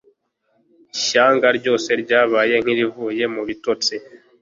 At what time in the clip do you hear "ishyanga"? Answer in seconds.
0.95-1.47